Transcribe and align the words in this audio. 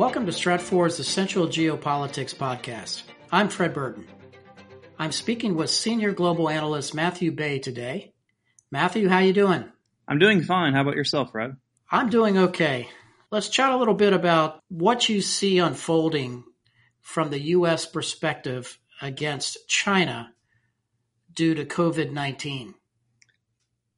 Welcome 0.00 0.24
to 0.26 0.32
Stratfor's 0.32 0.98
Essential 0.98 1.46
Geopolitics 1.46 2.34
podcast. 2.34 3.02
I'm 3.30 3.48
Fred 3.48 3.74
Burton. 3.74 4.06
I'm 4.98 5.12
speaking 5.12 5.56
with 5.56 5.68
senior 5.68 6.12
global 6.12 6.48
analyst 6.48 6.94
Matthew 6.94 7.32
Bey 7.32 7.58
today. 7.58 8.14
Matthew, 8.70 9.08
how 9.08 9.18
you 9.18 9.32
doing? 9.32 9.64
I'm 10.08 10.18
doing 10.18 10.42
fine. 10.42 10.72
How 10.72 10.80
about 10.80 10.96
yourself, 10.96 11.32
Fred? 11.32 11.56
I'm 11.90 12.08
doing 12.08 12.38
okay. 12.38 12.88
Let's 13.30 13.48
chat 13.48 13.72
a 13.72 13.76
little 13.76 13.94
bit 13.94 14.12
about 14.12 14.60
what 14.68 15.08
you 15.08 15.20
see 15.20 15.58
unfolding 15.58 16.44
from 17.00 17.30
the 17.30 17.40
U.S. 17.40 17.84
perspective 17.84 18.78
against 19.02 19.68
China 19.68 20.32
due 21.34 21.54
to 21.54 21.64
COVID 21.64 22.10
19. 22.10 22.74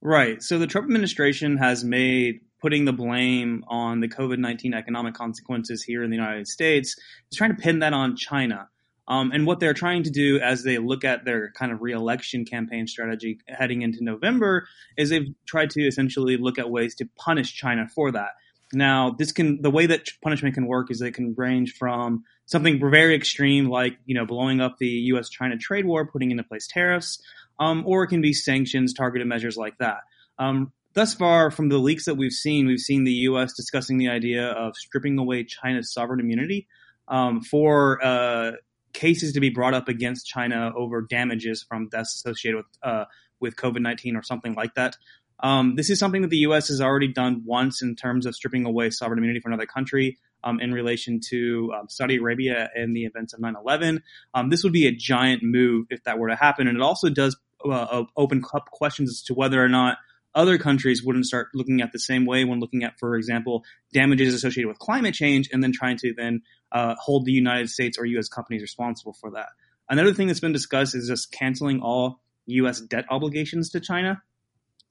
Right. 0.02 0.42
So 0.42 0.58
the 0.58 0.66
Trump 0.66 0.86
administration 0.86 1.58
has 1.58 1.84
made 1.84 2.40
putting 2.60 2.84
the 2.84 2.92
blame 2.92 3.64
on 3.68 4.00
the 4.00 4.08
COVID 4.08 4.38
19 4.38 4.74
economic 4.74 5.14
consequences 5.14 5.82
here 5.84 6.02
in 6.02 6.10
the 6.10 6.16
United 6.16 6.48
States 6.48 6.96
is 7.30 7.38
trying 7.38 7.54
to 7.54 7.62
pin 7.62 7.78
that 7.78 7.92
on 7.92 8.16
China. 8.16 8.68
Um, 9.06 9.30
and 9.32 9.46
what 9.46 9.60
they're 9.60 9.74
trying 9.74 10.02
to 10.04 10.10
do 10.10 10.40
as 10.40 10.64
they 10.64 10.78
look 10.78 11.04
at 11.04 11.24
their 11.24 11.52
kind 11.52 11.70
of 11.70 11.82
reelection 11.82 12.44
campaign 12.44 12.86
strategy 12.88 13.38
heading 13.46 13.82
into 13.82 14.02
November 14.02 14.66
is 14.96 15.10
they've 15.10 15.34
tried 15.46 15.70
to 15.70 15.82
essentially 15.82 16.36
look 16.36 16.58
at 16.58 16.70
ways 16.70 16.96
to 16.96 17.08
punish 17.16 17.54
China 17.54 17.88
for 17.94 18.10
that. 18.12 18.30
Now, 18.72 19.10
this 19.10 19.32
can 19.32 19.60
the 19.60 19.70
way 19.70 19.86
that 19.86 20.08
punishment 20.22 20.54
can 20.54 20.66
work 20.66 20.90
is 20.90 21.02
it 21.02 21.12
can 21.12 21.34
range 21.36 21.74
from 21.74 22.24
something 22.46 22.80
very 22.80 23.14
extreme, 23.14 23.68
like 23.68 23.98
you 24.06 24.14
know 24.14 24.24
blowing 24.24 24.60
up 24.60 24.78
the 24.78 24.88
U.S.-China 24.88 25.60
trade 25.60 25.84
war, 25.84 26.06
putting 26.06 26.30
into 26.30 26.42
place 26.42 26.66
tariffs, 26.66 27.20
um, 27.62 27.84
or 27.86 28.02
it 28.02 28.08
can 28.08 28.20
be 28.20 28.32
sanctions, 28.32 28.92
targeted 28.92 29.28
measures 29.28 29.56
like 29.56 29.78
that. 29.78 30.00
Um, 30.38 30.72
thus 30.94 31.14
far, 31.14 31.50
from 31.52 31.68
the 31.68 31.78
leaks 31.78 32.06
that 32.06 32.16
we've 32.16 32.32
seen, 32.32 32.66
we've 32.66 32.80
seen 32.80 33.04
the 33.04 33.12
U.S. 33.12 33.52
discussing 33.52 33.98
the 33.98 34.08
idea 34.08 34.48
of 34.48 34.76
stripping 34.76 35.16
away 35.18 35.44
China's 35.44 35.92
sovereign 35.92 36.18
immunity 36.18 36.66
um, 37.06 37.40
for 37.40 38.04
uh, 38.04 38.52
cases 38.92 39.34
to 39.34 39.40
be 39.40 39.50
brought 39.50 39.74
up 39.74 39.88
against 39.88 40.26
China 40.26 40.72
over 40.76 41.02
damages 41.02 41.62
from 41.62 41.88
deaths 41.88 42.16
associated 42.16 42.56
with 42.56 42.66
uh, 42.82 43.04
with 43.38 43.54
COVID 43.56 43.80
nineteen 43.80 44.16
or 44.16 44.22
something 44.22 44.54
like 44.54 44.74
that. 44.74 44.96
Um, 45.40 45.74
this 45.76 45.90
is 45.90 45.98
something 45.98 46.22
that 46.22 46.30
the 46.30 46.38
U.S. 46.38 46.68
has 46.68 46.80
already 46.80 47.08
done 47.08 47.42
once 47.44 47.82
in 47.82 47.96
terms 47.96 48.26
of 48.26 48.34
stripping 48.34 48.64
away 48.64 48.90
sovereign 48.90 49.18
immunity 49.18 49.40
for 49.40 49.48
another 49.48 49.66
country 49.66 50.18
um, 50.44 50.60
in 50.60 50.72
relation 50.72 51.20
to 51.30 51.72
um, 51.76 51.88
Saudi 51.88 52.16
Arabia 52.16 52.70
and 52.74 52.94
the 52.94 53.04
events 53.04 53.32
of 53.32 53.40
9/11. 53.40 54.02
Um, 54.34 54.50
this 54.50 54.64
would 54.64 54.72
be 54.72 54.86
a 54.86 54.92
giant 54.92 55.42
move 55.42 55.86
if 55.90 56.02
that 56.04 56.18
were 56.18 56.28
to 56.28 56.36
happen, 56.36 56.68
and 56.68 56.76
it 56.76 56.82
also 56.82 57.08
does 57.08 57.36
uh, 57.70 58.04
open 58.16 58.42
up 58.54 58.70
questions 58.70 59.10
as 59.10 59.22
to 59.24 59.34
whether 59.34 59.62
or 59.62 59.68
not 59.68 59.98
other 60.34 60.58
countries 60.58 61.04
wouldn't 61.04 61.26
start 61.26 61.48
looking 61.54 61.82
at 61.82 61.92
the 61.92 61.98
same 61.98 62.24
way 62.24 62.44
when 62.44 62.60
looking 62.60 62.84
at, 62.84 62.98
for 62.98 63.16
example, 63.16 63.64
damages 63.92 64.34
associated 64.34 64.68
with 64.68 64.78
climate 64.78 65.14
change, 65.14 65.50
and 65.52 65.62
then 65.62 65.72
trying 65.72 65.96
to 65.98 66.14
then 66.14 66.42
uh, 66.72 66.94
hold 66.98 67.24
the 67.24 67.32
United 67.32 67.68
States 67.68 67.98
or 67.98 68.06
U.S. 68.06 68.28
companies 68.28 68.62
responsible 68.62 69.12
for 69.12 69.32
that. 69.32 69.48
Another 69.88 70.14
thing 70.14 70.28
that's 70.28 70.40
been 70.40 70.52
discussed 70.52 70.94
is 70.94 71.08
just 71.08 71.32
canceling 71.32 71.80
all 71.80 72.20
U.S. 72.46 72.80
debt 72.80 73.04
obligations 73.10 73.70
to 73.70 73.80
China. 73.80 74.22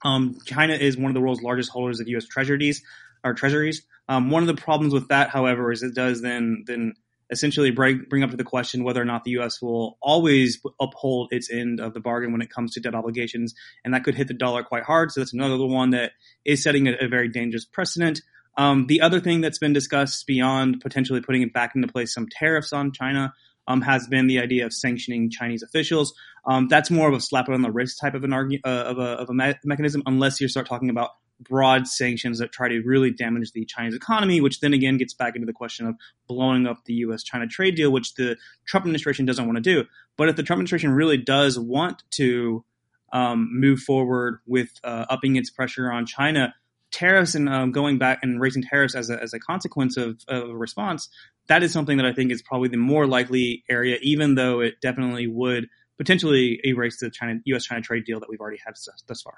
Um, 0.03 0.37
China 0.45 0.73
is 0.73 0.97
one 0.97 1.09
of 1.09 1.13
the 1.13 1.21
world's 1.21 1.41
largest 1.41 1.71
holders 1.71 1.99
of 1.99 2.07
U.S. 2.07 2.25
treasuries 2.25 2.83
or 3.23 3.33
treasuries. 3.33 3.83
Um, 4.07 4.29
one 4.29 4.43
of 4.43 4.47
the 4.47 4.61
problems 4.61 4.93
with 4.93 5.07
that, 5.09 5.29
however, 5.29 5.71
is 5.71 5.83
it 5.83 5.95
does 5.95 6.21
then 6.21 6.63
then 6.67 6.93
essentially 7.31 7.71
bring, 7.71 8.05
bring 8.09 8.23
up 8.23 8.31
to 8.31 8.37
the 8.37 8.43
question 8.43 8.83
whether 8.83 9.01
or 9.01 9.05
not 9.05 9.23
the 9.23 9.31
U.S. 9.31 9.61
will 9.61 9.97
always 10.01 10.61
uphold 10.79 11.29
its 11.31 11.49
end 11.49 11.79
of 11.79 11.93
the 11.93 11.99
bargain 11.99 12.31
when 12.31 12.41
it 12.41 12.49
comes 12.49 12.73
to 12.73 12.79
debt 12.79 12.93
obligations, 12.93 13.55
and 13.83 13.93
that 13.93 14.03
could 14.03 14.15
hit 14.15 14.27
the 14.27 14.33
dollar 14.33 14.63
quite 14.63 14.83
hard. 14.83 15.11
So 15.11 15.21
that's 15.21 15.33
another 15.33 15.65
one 15.65 15.91
that 15.91 16.11
is 16.45 16.61
setting 16.61 16.87
a, 16.87 16.93
a 17.01 17.07
very 17.07 17.29
dangerous 17.29 17.65
precedent. 17.65 18.21
Um, 18.57 18.87
the 18.87 19.01
other 19.01 19.19
thing 19.19 19.41
that's 19.41 19.59
been 19.59 19.73
discussed 19.73 20.27
beyond 20.27 20.81
potentially 20.81 21.21
putting 21.21 21.41
it 21.41 21.53
back 21.53 21.71
into 21.75 21.87
place 21.87 22.13
some 22.13 22.27
tariffs 22.29 22.73
on 22.73 22.91
China 22.91 23.33
um, 23.67 23.81
has 23.81 24.07
been 24.07 24.27
the 24.27 24.39
idea 24.39 24.65
of 24.65 24.73
sanctioning 24.73 25.29
Chinese 25.29 25.63
officials. 25.63 26.13
Um, 26.45 26.67
that's 26.67 26.91
more 26.91 27.07
of 27.07 27.13
a 27.13 27.21
slap 27.21 27.47
on 27.47 27.61
the 27.61 27.71
wrist 27.71 27.99
type 28.01 28.13
of 28.13 28.23
an 28.23 28.33
argue, 28.33 28.59
uh, 28.65 28.69
of 28.69 28.97
a, 28.97 29.01
of 29.01 29.29
a 29.29 29.33
me- 29.33 29.53
mechanism, 29.63 30.03
unless 30.05 30.41
you 30.41 30.47
start 30.47 30.67
talking 30.67 30.89
about 30.89 31.11
broad 31.43 31.87
sanctions 31.87 32.39
that 32.39 32.51
try 32.51 32.67
to 32.67 32.81
really 32.81 33.11
damage 33.11 33.51
the 33.51 33.65
Chinese 33.65 33.95
economy, 33.95 34.41
which 34.41 34.59
then 34.59 34.73
again 34.73 34.97
gets 34.97 35.13
back 35.13 35.35
into 35.35 35.45
the 35.45 35.53
question 35.53 35.87
of 35.87 35.95
blowing 36.27 36.67
up 36.67 36.85
the 36.85 36.93
U.S. 36.93 37.23
China 37.23 37.47
trade 37.47 37.75
deal, 37.75 37.91
which 37.91 38.15
the 38.15 38.37
Trump 38.65 38.85
administration 38.85 39.25
doesn't 39.25 39.45
want 39.45 39.57
to 39.57 39.61
do. 39.61 39.85
But 40.17 40.29
if 40.29 40.35
the 40.35 40.43
Trump 40.43 40.59
administration 40.59 40.91
really 40.91 41.17
does 41.17 41.57
want 41.57 42.03
to 42.11 42.63
um, 43.11 43.49
move 43.51 43.79
forward 43.79 44.39
with 44.45 44.69
uh, 44.83 45.05
upping 45.09 45.35
its 45.35 45.49
pressure 45.49 45.91
on 45.91 46.05
China, 46.05 46.53
tariffs 46.91 47.35
and 47.35 47.49
um, 47.49 47.71
going 47.71 47.97
back 47.97 48.19
and 48.21 48.39
raising 48.39 48.63
tariffs 48.63 48.95
as 48.95 49.09
a, 49.09 49.21
as 49.21 49.33
a 49.33 49.39
consequence 49.39 49.97
of, 49.97 50.19
of 50.27 50.49
a 50.49 50.55
response, 50.55 51.09
that 51.47 51.63
is 51.63 51.71
something 51.71 51.97
that 51.97 52.05
I 52.05 52.13
think 52.13 52.31
is 52.31 52.41
probably 52.41 52.69
the 52.69 52.77
more 52.77 53.07
likely 53.07 53.63
area, 53.69 53.97
even 54.01 54.35
though 54.35 54.59
it 54.59 54.79
definitely 54.81 55.27
would 55.27 55.67
potentially 55.97 56.59
erase 56.63 56.99
the 56.99 57.09
China 57.09 57.39
U.S. 57.45 57.65
China 57.65 57.81
trade 57.81 58.05
deal 58.05 58.19
that 58.19 58.29
we've 58.29 58.41
already 58.41 58.59
had 58.63 58.75
thus 59.07 59.21
far. 59.21 59.35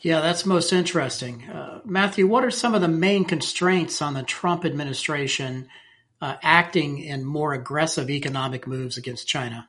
Yeah, 0.00 0.20
that's 0.20 0.44
most 0.44 0.72
interesting. 0.72 1.44
Uh, 1.44 1.80
Matthew, 1.84 2.26
what 2.26 2.44
are 2.44 2.50
some 2.50 2.74
of 2.74 2.80
the 2.80 2.88
main 2.88 3.24
constraints 3.24 4.02
on 4.02 4.14
the 4.14 4.22
Trump 4.22 4.64
administration 4.64 5.68
uh, 6.20 6.36
acting 6.42 6.98
in 6.98 7.24
more 7.24 7.54
aggressive 7.54 8.10
economic 8.10 8.66
moves 8.66 8.96
against 8.96 9.26
China? 9.26 9.68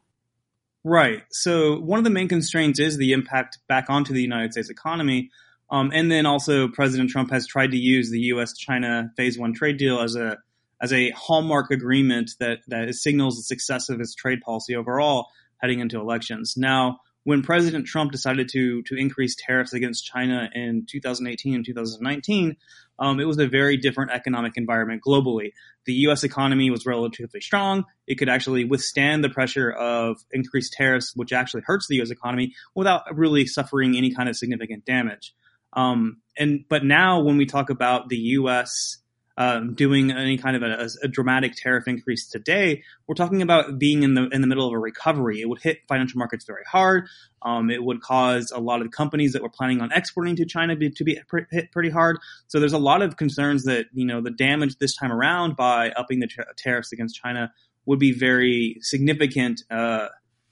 Right. 0.83 1.23
So, 1.31 1.79
one 1.79 1.97
of 1.97 2.03
the 2.03 2.11
main 2.11 2.27
constraints 2.27 2.79
is 2.79 2.97
the 2.97 3.13
impact 3.13 3.59
back 3.67 3.89
onto 3.89 4.13
the 4.13 4.21
United 4.21 4.51
States 4.51 4.69
economy. 4.69 5.31
Um, 5.69 5.91
and 5.93 6.11
then 6.11 6.25
also, 6.25 6.67
President 6.67 7.09
Trump 7.09 7.31
has 7.31 7.47
tried 7.47 7.71
to 7.71 7.77
use 7.77 8.11
the 8.11 8.19
U.S. 8.19 8.55
China 8.55 9.11
Phase 9.17 9.37
One 9.37 9.53
trade 9.53 9.77
deal 9.77 9.99
as 9.99 10.15
a 10.15 10.37
as 10.81 10.93
a 10.93 11.09
hallmark 11.11 11.71
agreement 11.71 12.31
that 12.39 12.59
that 12.67 12.93
signals 12.93 13.37
the 13.37 13.43
success 13.43 13.89
of 13.89 13.99
his 13.99 14.13
trade 14.13 14.41
policy 14.41 14.75
overall 14.75 15.27
heading 15.57 15.79
into 15.79 15.99
elections. 15.99 16.55
Now, 16.55 16.99
when 17.25 17.41
President 17.41 17.87
Trump 17.87 18.11
decided 18.11 18.47
to 18.49 18.81
to 18.83 18.95
increase 18.95 19.35
tariffs 19.35 19.73
against 19.73 20.05
China 20.05 20.49
in 20.53 20.85
2018 20.89 21.55
and 21.55 21.65
2019, 21.65 22.55
um, 22.99 23.19
it 23.19 23.25
was 23.25 23.37
a 23.39 23.47
very 23.47 23.77
different 23.77 24.11
economic 24.11 24.53
environment 24.55 25.01
globally. 25.05 25.51
The 25.85 25.93
U.S. 26.05 26.23
economy 26.23 26.69
was 26.69 26.85
relatively 26.85 27.41
strong; 27.41 27.83
it 28.07 28.15
could 28.15 28.29
actually 28.29 28.63
withstand 28.63 29.23
the 29.23 29.29
pressure 29.29 29.71
of 29.71 30.17
increased 30.31 30.73
tariffs, 30.73 31.13
which 31.15 31.33
actually 31.33 31.63
hurts 31.65 31.87
the 31.87 31.95
U.S. 31.95 32.11
economy, 32.11 32.53
without 32.75 33.03
really 33.13 33.45
suffering 33.45 33.97
any 33.97 34.13
kind 34.13 34.29
of 34.29 34.37
significant 34.37 34.85
damage. 34.85 35.33
Um, 35.73 36.21
and 36.37 36.63
but 36.69 36.85
now, 36.85 37.21
when 37.21 37.37
we 37.37 37.45
talk 37.45 37.69
about 37.69 38.07
the 38.07 38.17
U.S 38.17 38.99
um, 39.37 39.73
doing 39.73 40.11
any 40.11 40.37
kind 40.37 40.55
of 40.55 40.63
a, 40.63 40.89
a, 41.03 41.07
dramatic 41.09 41.55
tariff 41.55 41.87
increase 41.87 42.29
today, 42.29 42.83
we're 43.05 43.15
talking 43.15 43.41
about 43.41 43.77
being 43.77 44.03
in 44.03 44.13
the 44.13 44.29
in 44.29 44.39
the 44.39 44.47
middle 44.47 44.65
of 44.65 44.73
a 44.73 44.79
recovery. 44.79 45.41
It 45.41 45.49
would 45.49 45.61
hit 45.61 45.79
financial 45.89 46.19
markets 46.19 46.45
very 46.45 46.63
hard. 46.69 47.07
Um, 47.41 47.69
it 47.69 47.83
would 47.83 48.01
cause 48.01 48.51
a 48.55 48.59
lot 48.59 48.81
of 48.81 48.91
companies 48.91 49.33
that 49.33 49.43
were 49.43 49.49
planning 49.49 49.81
on 49.81 49.91
exporting 49.91 50.37
to 50.37 50.45
China 50.45 50.75
be, 50.75 50.89
to 50.89 51.03
be 51.03 51.19
hit 51.51 51.71
pretty 51.71 51.89
hard. 51.89 52.17
So 52.47 52.59
there's 52.59 52.73
a 52.73 52.79
lot 52.79 53.01
of 53.01 53.17
concerns 53.17 53.65
that 53.65 53.87
you 53.93 54.05
know 54.05 54.21
the 54.21 54.31
damage 54.31 54.77
this 54.77 54.95
time 54.95 55.11
around 55.11 55.57
by 55.57 55.91
upping 55.91 56.21
the 56.21 56.29
tariffs 56.55 56.93
against 56.93 57.19
China 57.21 57.51
would 57.85 57.99
be 57.99 58.13
very 58.13 58.77
significant. 58.81 59.63
Uh, 59.69 60.07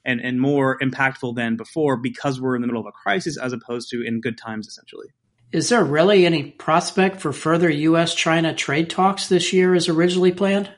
and, 0.06 0.20
and 0.20 0.38
more 0.38 0.78
impactful 0.80 1.34
than 1.34 1.56
before 1.56 1.96
because 1.96 2.38
we're 2.38 2.54
in 2.54 2.60
the 2.60 2.66
middle 2.66 2.82
of 2.82 2.86
a 2.86 2.92
crisis 2.92 3.38
as 3.38 3.54
opposed 3.54 3.88
to 3.88 4.02
in 4.02 4.20
good 4.20 4.36
times, 4.36 4.68
essentially. 4.68 5.06
Is 5.54 5.68
there 5.68 5.84
really 5.84 6.26
any 6.26 6.50
prospect 6.50 7.20
for 7.20 7.32
further 7.32 7.70
U.S. 7.70 8.12
China 8.12 8.52
trade 8.52 8.90
talks 8.90 9.28
this 9.28 9.52
year 9.52 9.72
as 9.72 9.88
originally 9.88 10.32
planned? 10.32 10.68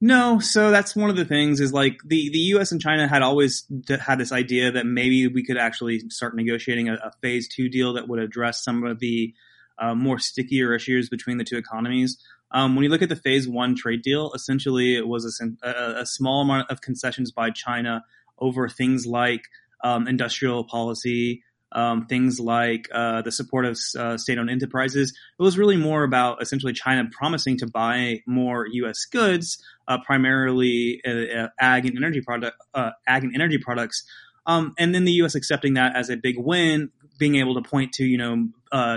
No, 0.00 0.40
so 0.40 0.72
that's 0.72 0.96
one 0.96 1.08
of 1.08 1.14
the 1.14 1.24
things 1.24 1.60
is 1.60 1.72
like 1.72 2.00
the, 2.04 2.28
the 2.30 2.38
U.S. 2.38 2.72
and 2.72 2.82
China 2.82 3.06
had 3.06 3.22
always 3.22 3.64
had 4.00 4.18
this 4.18 4.32
idea 4.32 4.72
that 4.72 4.86
maybe 4.86 5.28
we 5.28 5.44
could 5.44 5.56
actually 5.56 6.00
start 6.08 6.34
negotiating 6.34 6.88
a, 6.88 6.94
a 6.94 7.12
phase 7.22 7.46
two 7.46 7.68
deal 7.68 7.92
that 7.92 8.08
would 8.08 8.18
address 8.18 8.64
some 8.64 8.82
of 8.82 8.98
the 8.98 9.32
uh, 9.78 9.94
more 9.94 10.18
stickier 10.18 10.74
issues 10.74 11.08
between 11.08 11.38
the 11.38 11.44
two 11.44 11.56
economies. 11.56 12.20
Um, 12.50 12.74
when 12.74 12.82
you 12.82 12.90
look 12.90 13.02
at 13.02 13.10
the 13.10 13.14
phase 13.14 13.46
one 13.46 13.76
trade 13.76 14.02
deal, 14.02 14.32
essentially 14.34 14.96
it 14.96 15.06
was 15.06 15.40
a, 15.40 15.68
a, 15.68 16.00
a 16.00 16.06
small 16.06 16.42
amount 16.42 16.72
of 16.72 16.80
concessions 16.80 17.30
by 17.30 17.50
China 17.50 18.04
over 18.40 18.68
things 18.68 19.06
like 19.06 19.44
um, 19.84 20.08
industrial 20.08 20.64
policy, 20.64 21.44
um, 21.72 22.06
things 22.06 22.40
like 22.40 22.88
uh, 22.92 23.22
the 23.22 23.32
support 23.32 23.64
of 23.64 23.78
uh, 23.98 24.16
state-owned 24.16 24.50
enterprises. 24.50 25.12
It 25.38 25.42
was 25.42 25.58
really 25.58 25.76
more 25.76 26.02
about 26.02 26.42
essentially 26.42 26.72
China 26.72 27.08
promising 27.10 27.58
to 27.58 27.66
buy 27.66 28.22
more 28.26 28.66
U.S. 28.66 29.04
goods, 29.04 29.62
uh, 29.86 29.98
primarily 30.04 31.00
uh, 31.06 31.10
uh, 31.10 31.48
ag 31.60 31.86
and 31.86 31.96
energy 31.96 32.20
product, 32.20 32.56
uh, 32.74 32.90
ag 33.06 33.24
and 33.24 33.34
energy 33.34 33.58
products, 33.58 34.04
um, 34.46 34.74
and 34.78 34.94
then 34.94 35.04
the 35.04 35.12
U.S. 35.12 35.34
accepting 35.34 35.74
that 35.74 35.94
as 35.94 36.08
a 36.08 36.16
big 36.16 36.36
win, 36.38 36.90
being 37.18 37.36
able 37.36 37.60
to 37.60 37.68
point 37.68 37.92
to 37.94 38.04
you 38.04 38.16
know 38.16 38.48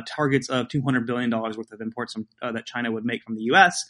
targets 0.06 0.50
of 0.50 0.70
200 0.70 1.06
billion 1.06 1.30
dollars 1.30 1.58
worth 1.58 1.72
of 1.72 1.82
imports 1.82 2.14
from, 2.14 2.28
that 2.42 2.66
China 2.66 2.92
would 2.92 3.06
make 3.06 3.24
from 3.24 3.36
the 3.36 3.44
U.S. 3.44 3.86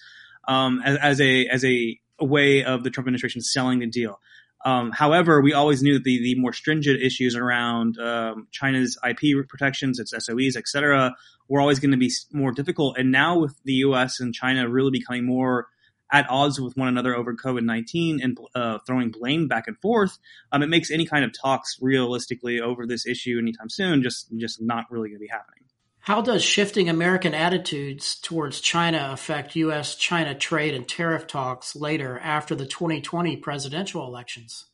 Um, 0.48 0.82
as, 0.84 0.98
as, 0.98 1.22
a 1.22 1.46
as 1.48 1.64
a, 1.64 2.00
a 2.18 2.26
way 2.26 2.64
of 2.64 2.84
the 2.84 2.90
Trump 2.90 3.08
administration 3.08 3.42
selling 3.42 3.80
the 3.80 3.88
deal. 3.88 4.20
Um, 4.64 4.92
however, 4.92 5.42
we 5.42 5.54
always 5.54 5.82
knew 5.82 5.96
that 5.96 6.04
the, 6.04 6.20
the 6.20 6.36
more 6.36 6.54
stringent 6.54 7.02
issues 7.02 7.36
around 7.36 7.98
um, 8.00 8.48
China's 8.52 8.98
IP 9.08 9.48
protections, 9.48 10.00
its 10.00 10.14
SOEs, 10.14 10.56
et 10.56 10.68
cetera, 10.68 11.16
were 11.48 11.60
always 11.60 11.80
going 11.80 11.92
to 11.92 11.98
be 11.98 12.12
more 12.32 12.52
difficult. 12.52 12.98
And 12.98 13.12
now 13.12 13.40
with 13.40 13.56
the 13.64 13.74
U.S. 13.74 14.20
and 14.20 14.34
China 14.34 14.70
really 14.70 14.92
becoming 14.92 15.26
more 15.26 15.68
at 16.12 16.30
odds 16.30 16.60
with 16.60 16.76
one 16.76 16.90
another 16.90 17.16
over 17.16 17.34
COVID 17.34 17.64
19 17.64 18.22
and 18.22 18.38
uh, 18.54 18.80
throwing 18.86 19.12
blame 19.12 19.48
back 19.48 19.68
and 19.68 19.80
forth, 19.80 20.18
um, 20.52 20.62
it 20.62 20.68
makes 20.68 20.92
any 20.92 21.06
kind 21.06 21.24
of 21.24 21.32
talks 21.34 21.78
realistically 21.82 22.60
over 22.60 22.86
this 22.86 23.08
issue 23.08 23.40
anytime 23.42 23.70
soon 23.70 24.04
just, 24.04 24.28
just 24.38 24.62
not 24.62 24.86
really 24.92 25.10
going 25.10 25.20
to 25.20 25.26
be 25.26 25.28
happening. 25.28 25.71
How 26.02 26.22
does 26.22 26.44
shifting 26.44 26.90
American 26.90 27.36
attitudes 27.36 28.16
towards 28.16 28.60
China 28.60 29.10
affect 29.14 29.56
U.S. 29.56 29.96
China 29.96 30.34
trade 30.34 30.74
and 30.74 30.88
tariff 30.88 31.28
talks 31.28 31.76
later 31.76 32.20
after 32.20 32.56
the 32.56 32.66
2020 32.66 33.38
presidential 33.38 34.08
elections? 34.08 34.66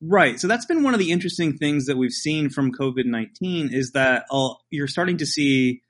Right. 0.00 0.40
So 0.40 0.48
that's 0.48 0.64
been 0.64 0.82
one 0.82 0.94
of 0.94 1.00
the 1.00 1.10
interesting 1.10 1.58
things 1.58 1.84
that 1.86 1.98
we've 1.98 2.12
seen 2.12 2.48
from 2.48 2.72
COVID 2.72 3.04
19 3.04 3.70
is 3.72 3.92
that 3.92 4.24
uh, 4.30 4.54
you're 4.70 4.88
starting 4.88 5.18
to 5.18 5.26
see 5.26 5.82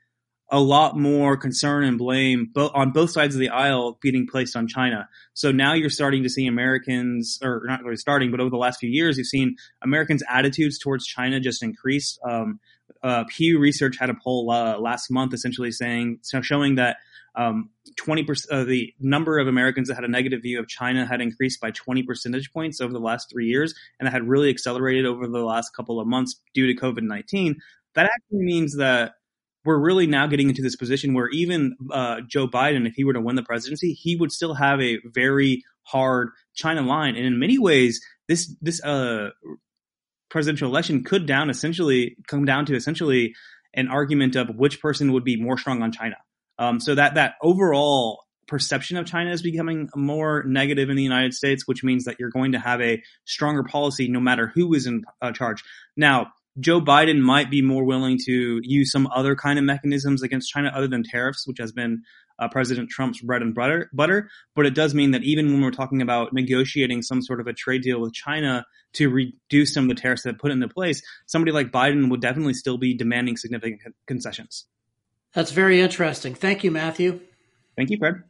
a 0.50 0.60
lot 0.60 0.96
more 0.96 1.36
concern 1.36 1.84
and 1.84 1.98
blame 1.98 2.50
bo- 2.52 2.70
on 2.72 2.92
both 2.92 3.10
sides 3.10 3.34
of 3.34 3.40
the 3.40 3.48
aisle 3.48 3.98
being 4.00 4.26
placed 4.30 4.56
on 4.56 4.68
China. 4.68 5.08
So 5.34 5.50
now 5.50 5.74
you're 5.74 5.90
starting 5.90 6.22
to 6.22 6.28
see 6.28 6.46
Americans, 6.46 7.38
or 7.42 7.62
not 7.66 7.82
really 7.82 7.96
starting, 7.96 8.30
but 8.30 8.40
over 8.40 8.50
the 8.50 8.56
last 8.56 8.78
few 8.78 8.90
years, 8.90 9.18
you've 9.18 9.26
seen 9.26 9.56
Americans' 9.82 10.22
attitudes 10.28 10.78
towards 10.78 11.04
China 11.04 11.40
just 11.40 11.62
increase. 11.62 12.18
Um, 12.28 12.60
uh, 13.02 13.24
Pew 13.28 13.58
Research 13.58 13.96
had 13.98 14.10
a 14.10 14.14
poll 14.14 14.50
uh, 14.50 14.78
last 14.78 15.10
month 15.10 15.32
essentially 15.34 15.70
saying, 15.70 16.20
showing 16.42 16.76
that 16.76 16.96
um, 17.34 17.70
20% 18.00 18.46
uh, 18.50 18.64
the 18.64 18.94
number 18.98 19.38
of 19.38 19.46
Americans 19.46 19.88
that 19.88 19.94
had 19.94 20.04
a 20.04 20.08
negative 20.08 20.42
view 20.42 20.58
of 20.58 20.68
China 20.68 21.06
had 21.06 21.20
increased 21.20 21.60
by 21.60 21.70
20 21.70 22.02
percentage 22.02 22.52
points 22.52 22.80
over 22.80 22.92
the 22.92 22.98
last 22.98 23.30
three 23.30 23.46
years, 23.46 23.74
and 23.98 24.06
that 24.06 24.12
had 24.12 24.26
really 24.26 24.48
accelerated 24.48 25.06
over 25.06 25.26
the 25.26 25.44
last 25.44 25.74
couple 25.74 26.00
of 26.00 26.06
months 26.06 26.40
due 26.54 26.66
to 26.66 26.80
COVID 26.80 27.02
19. 27.02 27.56
That 27.94 28.06
actually 28.06 28.44
means 28.44 28.76
that 28.76 29.12
we're 29.64 29.78
really 29.78 30.06
now 30.06 30.26
getting 30.26 30.48
into 30.48 30.62
this 30.62 30.76
position 30.76 31.12
where 31.12 31.28
even 31.28 31.76
uh, 31.90 32.20
Joe 32.26 32.46
Biden, 32.46 32.86
if 32.86 32.94
he 32.94 33.04
were 33.04 33.12
to 33.12 33.20
win 33.20 33.36
the 33.36 33.42
presidency, 33.42 33.92
he 33.92 34.16
would 34.16 34.32
still 34.32 34.54
have 34.54 34.80
a 34.80 34.98
very 35.04 35.64
hard 35.82 36.30
China 36.54 36.82
line. 36.82 37.16
And 37.16 37.26
in 37.26 37.38
many 37.38 37.58
ways, 37.58 38.00
this 38.28 38.54
this 38.60 38.82
uh, 38.82 39.30
presidential 40.30 40.68
election 40.68 41.04
could 41.04 41.26
down 41.26 41.50
essentially 41.50 42.16
come 42.26 42.44
down 42.44 42.66
to 42.66 42.74
essentially 42.74 43.34
an 43.74 43.88
argument 43.88 44.36
of 44.36 44.48
which 44.56 44.80
person 44.80 45.12
would 45.12 45.24
be 45.24 45.40
more 45.40 45.58
strong 45.58 45.82
on 45.82 45.92
China. 45.92 46.16
Um, 46.58 46.80
so 46.80 46.94
that 46.94 47.14
that 47.14 47.34
overall 47.42 48.24
perception 48.46 48.96
of 48.96 49.06
China 49.06 49.30
is 49.30 49.42
becoming 49.42 49.88
more 49.94 50.44
negative 50.44 50.88
in 50.88 50.96
the 50.96 51.02
United 51.02 51.34
States, 51.34 51.66
which 51.66 51.82
means 51.82 52.04
that 52.04 52.16
you're 52.18 52.30
going 52.30 52.52
to 52.52 52.58
have 52.58 52.80
a 52.80 53.02
stronger 53.24 53.64
policy 53.64 54.08
no 54.08 54.20
matter 54.20 54.52
who 54.54 54.72
is 54.74 54.86
in 54.86 55.04
uh, 55.20 55.32
charge. 55.32 55.62
Now, 55.96 56.28
Joe 56.58 56.80
Biden 56.80 57.20
might 57.20 57.50
be 57.50 57.60
more 57.60 57.84
willing 57.84 58.18
to 58.24 58.60
use 58.62 58.90
some 58.90 59.08
other 59.08 59.36
kind 59.36 59.58
of 59.58 59.64
mechanisms 59.64 60.22
against 60.22 60.50
China 60.50 60.70
other 60.74 60.88
than 60.88 61.02
tariffs, 61.02 61.46
which 61.46 61.58
has 61.58 61.72
been 61.72 62.02
uh, 62.38 62.48
President 62.48 62.90
Trump's 62.90 63.20
bread 63.20 63.42
and 63.42 63.54
butter, 63.54 63.90
butter. 63.92 64.30
But 64.54 64.66
it 64.66 64.74
does 64.74 64.94
mean 64.94 65.12
that 65.12 65.22
even 65.22 65.52
when 65.52 65.62
we're 65.62 65.70
talking 65.70 66.02
about 66.02 66.32
negotiating 66.32 67.02
some 67.02 67.22
sort 67.22 67.40
of 67.40 67.46
a 67.46 67.52
trade 67.52 67.82
deal 67.82 68.00
with 68.00 68.12
China 68.12 68.64
to 68.94 69.08
reduce 69.08 69.74
some 69.74 69.84
of 69.84 69.88
the 69.88 70.00
tariffs 70.00 70.22
that 70.22 70.38
put 70.38 70.52
into 70.52 70.68
place, 70.68 71.02
somebody 71.26 71.52
like 71.52 71.70
Biden 71.70 72.10
would 72.10 72.20
definitely 72.20 72.54
still 72.54 72.78
be 72.78 72.94
demanding 72.94 73.36
significant 73.36 73.94
concessions. 74.06 74.66
That's 75.32 75.52
very 75.52 75.80
interesting. 75.80 76.34
Thank 76.34 76.64
you, 76.64 76.70
Matthew. 76.70 77.20
Thank 77.76 77.90
you, 77.90 77.98
Fred. 77.98 78.22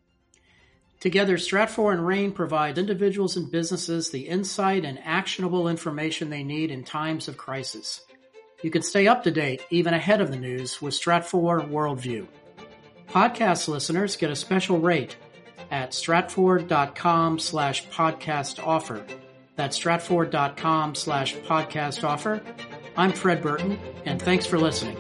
Together, 0.99 1.37
Stratfor 1.37 1.93
and 1.93 2.07
RANE 2.07 2.33
provide 2.33 2.79
individuals 2.79 3.37
and 3.37 3.51
businesses 3.51 4.11
the 4.11 4.27
insight 4.29 4.85
and 4.85 4.99
actionable 5.05 5.69
information 5.69 6.31
they 6.31 6.43
need 6.43 6.71
in 6.71 6.85
times 6.85 7.29
of 7.29 7.37
crisis. 7.37 8.01
You 8.63 8.71
can 8.71 8.83
stay 8.83 9.07
up 9.07 9.23
to 9.25 9.31
date, 9.31 9.63
even 9.71 9.93
ahead 9.93 10.21
of 10.23 10.31
the 10.31 10.39
news, 10.39 10.81
with 10.81 10.95
Stratfor 10.95 11.69
Worldview. 11.69 12.27
Podcast 13.09 13.69
listeners 13.69 14.17
get 14.17 14.31
a 14.31 14.37
special 14.37 14.79
rate 14.79 15.17
at 15.71 15.91
stratfor.com 15.91 17.39
slash 17.39 17.87
podcast 17.89 18.65
offer. 18.65 19.05
That's 19.57 19.79
stratfor.com 19.79 20.95
slash 20.95 21.35
podcast 21.37 22.05
offer. 22.05 22.43
I'm 22.97 23.13
Fred 23.13 23.43
Burton, 23.43 23.79
and 24.05 24.21
thanks 24.21 24.47
for 24.47 24.59
listening. 24.59 24.97